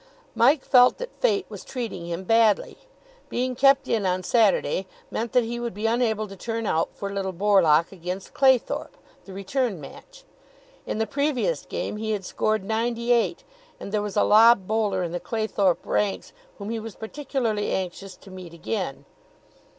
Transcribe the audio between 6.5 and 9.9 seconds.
out for Little Borlock against Claythorpe, the return